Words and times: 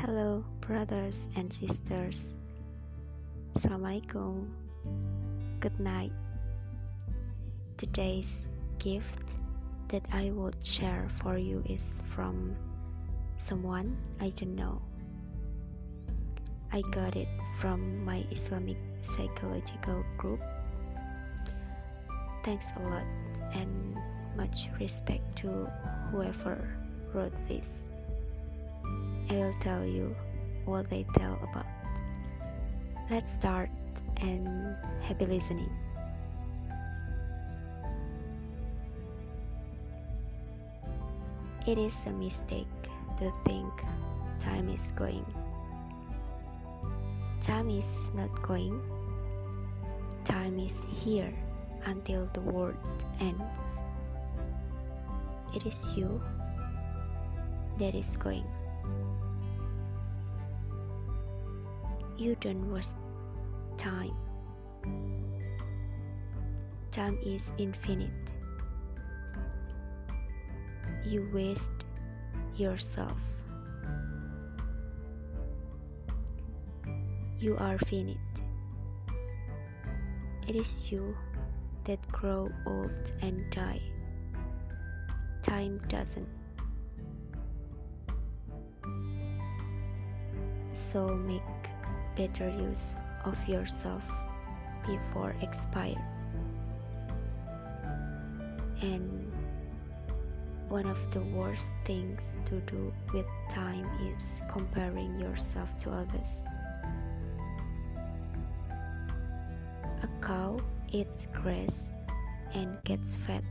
Hello, 0.00 0.44
brothers 0.64 1.20
and 1.36 1.52
sisters. 1.52 2.16
Assalamualaikum. 3.56 4.48
Good 5.60 5.76
night. 5.76 6.12
Today's 7.76 8.48
gift 8.80 9.20
that 9.92 10.08
I 10.08 10.32
would 10.32 10.56
share 10.64 11.08
for 11.20 11.36
you 11.36 11.60
is 11.68 11.84
from 12.16 12.56
someone 13.44 13.96
I 14.24 14.32
don't 14.40 14.56
know. 14.56 14.80
I 16.72 16.80
got 16.96 17.12
it 17.12 17.28
from 17.60 18.04
my 18.04 18.24
Islamic 18.32 18.80
psychological 19.04 20.00
group. 20.16 20.40
Thanks 22.40 22.72
a 22.76 22.82
lot 22.88 23.06
and 23.52 23.96
much 24.36 24.68
respect 24.80 25.36
to 25.36 25.70
whoever 26.10 26.58
wrote 27.12 27.32
this. 27.48 27.68
I 29.30 29.34
will 29.34 29.54
tell 29.60 29.84
you 29.84 30.14
what 30.64 30.90
they 30.90 31.06
tell 31.16 31.38
about. 31.50 31.66
Let's 33.10 33.32
start 33.32 33.70
and 34.20 34.76
happy 35.02 35.26
listening. 35.26 35.70
It 41.66 41.78
is 41.78 41.96
a 42.06 42.12
mistake 42.12 42.68
to 43.18 43.32
think 43.44 43.72
time 44.40 44.68
is 44.68 44.92
going. 44.92 45.24
Time 47.40 47.70
is 47.70 48.10
not 48.14 48.30
going. 48.42 48.80
Time 50.24 50.58
is 50.58 50.72
here 51.04 51.32
until 51.86 52.28
the 52.32 52.40
world 52.40 52.76
ends. 53.20 53.48
It 55.54 55.64
is 55.66 55.92
you 55.96 56.20
that 57.78 57.94
is 57.94 58.16
going. 58.16 58.44
You 62.16 62.36
don't 62.40 62.72
waste 62.72 62.96
time. 63.76 64.16
Time 66.90 67.18
is 67.24 67.50
infinite. 67.58 68.32
You 71.04 71.28
waste 71.32 71.84
yourself. 72.56 73.18
You 77.38 77.56
are 77.58 77.78
finite. 77.78 78.18
It 80.48 80.56
is 80.56 80.90
you 80.90 81.14
that 81.84 82.00
grow 82.10 82.48
old 82.66 83.12
and 83.22 83.48
die. 83.50 83.83
Time 85.54 85.80
doesn't. 85.86 86.26
So 90.72 91.14
make 91.14 91.42
better 92.16 92.48
use 92.48 92.96
of 93.24 93.38
yourself 93.48 94.02
before 94.84 95.36
expire. 95.42 96.04
And 98.82 99.32
one 100.68 100.86
of 100.86 100.98
the 101.12 101.20
worst 101.20 101.70
things 101.84 102.22
to 102.46 102.58
do 102.62 102.92
with 103.12 103.26
time 103.48 103.88
is 104.10 104.22
comparing 104.50 105.20
yourself 105.20 105.78
to 105.82 105.90
others. 105.92 106.30
A 110.02 110.08
cow 110.20 110.58
eats 110.90 111.28
grass 111.32 111.70
and 112.54 112.76
gets 112.82 113.14
fat. 113.14 113.44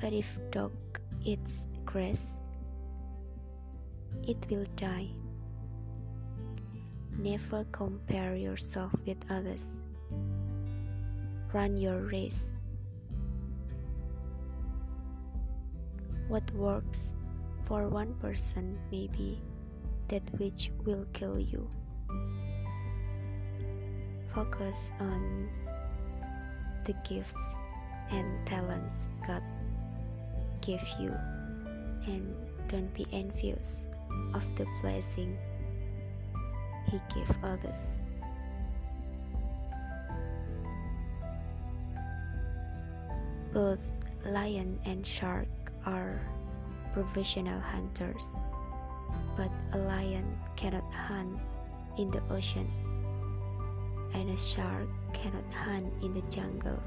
But 0.00 0.14
if 0.14 0.38
dog 0.50 0.72
eats 1.22 1.66
grass, 1.84 2.18
it 4.26 4.38
will 4.48 4.64
die. 4.76 5.10
Never 7.18 7.64
compare 7.70 8.34
yourself 8.34 8.92
with 9.06 9.18
others. 9.30 9.60
Run 11.52 11.76
your 11.76 12.00
race. 12.08 12.40
What 16.28 16.50
works 16.54 17.16
for 17.66 17.88
one 17.88 18.14
person 18.14 18.78
may 18.90 19.08
be 19.08 19.42
that 20.08 20.22
which 20.38 20.70
will 20.86 21.04
kill 21.12 21.38
you. 21.38 21.68
Focus 24.34 24.76
on 24.98 25.50
the 26.84 26.94
gifts 27.06 27.34
and 28.10 28.46
talents 28.46 28.96
God 29.26 29.42
gave 30.60 30.82
you 30.98 31.14
and 32.06 32.34
don't 32.68 32.92
be 32.94 33.06
envious 33.12 33.88
of 34.34 34.44
the 34.56 34.66
blessing 34.80 35.36
He 36.90 37.00
gave 37.14 37.30
others. 37.42 37.80
Both 43.52 43.80
lion 44.24 44.78
and 44.84 45.06
shark 45.06 45.48
are 45.86 46.20
professional 46.94 47.58
hunters, 47.60 48.22
but 49.36 49.50
a 49.72 49.78
lion 49.78 50.38
cannot 50.56 50.86
hunt 50.92 51.38
in 51.98 52.10
the 52.10 52.22
ocean, 52.30 52.70
and 54.14 54.30
a 54.30 54.36
shark 54.36 54.88
cannot 55.12 55.46
hunt 55.52 55.92
in 56.02 56.14
the 56.14 56.22
jungle. 56.30 56.78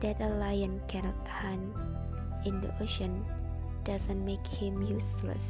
That 0.00 0.20
a 0.20 0.28
lion 0.28 0.80
cannot 0.88 1.26
hunt 1.26 1.74
in 2.44 2.60
the 2.60 2.72
ocean 2.82 3.24
doesn't 3.84 4.24
make 4.24 4.46
him 4.46 4.82
useless, 4.82 5.40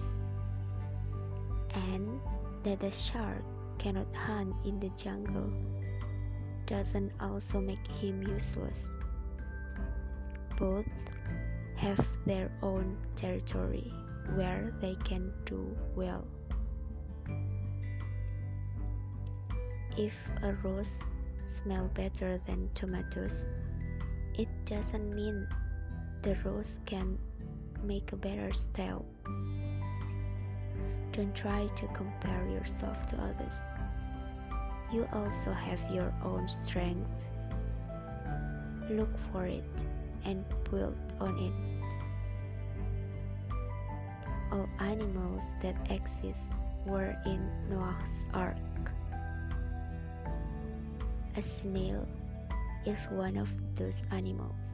and 1.74 2.20
that 2.62 2.82
a 2.82 2.90
shark 2.90 3.42
cannot 3.78 4.14
hunt 4.14 4.54
in 4.64 4.78
the 4.78 4.90
jungle 4.90 5.50
doesn't 6.66 7.12
also 7.20 7.60
make 7.60 7.86
him 7.86 8.22
useless. 8.22 8.82
Both 10.58 10.86
have 11.76 12.04
their 12.24 12.50
own 12.62 12.96
territory 13.14 13.92
where 14.34 14.74
they 14.80 14.96
can 15.04 15.32
do 15.44 15.76
well. 15.94 16.26
If 19.96 20.14
a 20.42 20.54
rose 20.62 21.00
smells 21.62 21.90
better 21.94 22.38
than 22.46 22.68
tomatoes, 22.74 23.48
it 24.38 24.48
doesn't 24.66 25.14
mean 25.14 25.48
the 26.22 26.36
rose 26.44 26.78
can 26.84 27.18
make 27.82 28.12
a 28.12 28.16
better 28.16 28.52
style. 28.52 29.04
Don't 31.12 31.34
try 31.34 31.66
to 31.76 31.86
compare 31.94 32.46
yourself 32.48 33.06
to 33.06 33.16
others. 33.16 33.52
You 34.92 35.08
also 35.12 35.52
have 35.52 35.80
your 35.90 36.12
own 36.22 36.46
strength. 36.46 37.08
Look 38.90 39.16
for 39.32 39.46
it 39.46 39.64
and 40.24 40.44
build 40.70 40.96
on 41.18 41.38
it. 41.38 41.54
All 44.52 44.68
animals 44.80 45.42
that 45.62 45.76
exist 45.90 46.40
were 46.84 47.16
in 47.24 47.40
Noah's 47.70 48.12
Ark. 48.34 48.56
A 51.36 51.42
snail 51.42 52.06
is 52.86 53.06
one 53.10 53.36
of 53.36 53.50
those 53.74 54.00
animals. 54.12 54.70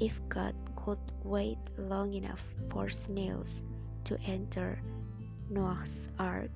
If 0.00 0.18
God 0.28 0.54
could 0.74 0.98
wait 1.22 1.58
long 1.76 2.14
enough 2.14 2.44
for 2.70 2.88
snails 2.88 3.62
to 4.04 4.18
enter 4.26 4.80
Noah's 5.50 6.08
Ark, 6.18 6.50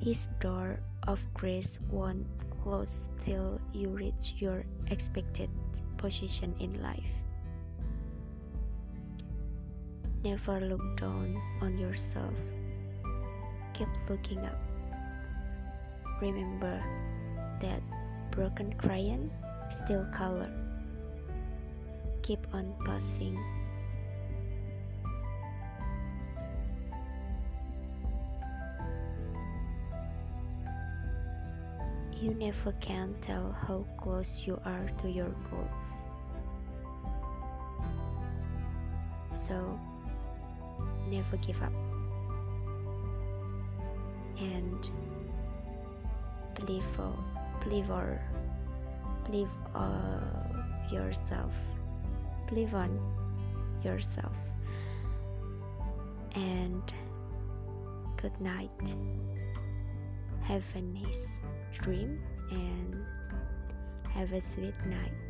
his 0.00 0.28
door 0.40 0.80
of 1.06 1.20
grace 1.34 1.78
won't 1.90 2.26
close 2.62 3.08
till 3.24 3.60
you 3.72 3.88
reach 3.88 4.34
your 4.38 4.64
expected 4.90 5.50
position 5.96 6.54
in 6.60 6.82
life. 6.82 7.14
Never 10.24 10.60
look 10.60 10.96
down 10.96 11.40
on 11.60 11.78
yourself. 11.78 12.34
Keep 13.72 13.88
looking 14.08 14.44
up. 14.44 14.69
Remember 16.20 16.82
that 17.60 17.80
broken 18.30 18.74
crayon 18.74 19.30
still 19.70 20.04
color. 20.12 20.50
Keep 22.22 22.54
on 22.54 22.74
passing. 22.84 23.38
You 32.20 32.34
never 32.34 32.72
can 32.80 33.14
tell 33.22 33.52
how 33.52 33.86
close 33.96 34.46
you 34.46 34.60
are 34.66 34.84
to 35.00 35.10
your 35.10 35.30
goals. 35.50 35.94
So, 39.28 39.80
never 41.08 41.38
give 41.38 41.62
up. 41.62 41.72
And 44.38 44.90
believe, 46.54 46.84
believe 47.62 47.90
or 47.90 48.20
Live 49.30 49.48
uh, 49.76 50.18
yourself. 50.90 51.52
believe 52.48 52.74
on 52.74 52.90
yourself. 53.84 54.34
And 56.34 56.82
good 58.20 58.38
night. 58.40 58.96
Have 60.42 60.64
a 60.74 60.80
nice 60.80 61.40
dream 61.72 62.20
and 62.50 63.06
have 64.08 64.32
a 64.32 64.42
sweet 64.54 64.74
night. 64.86 65.29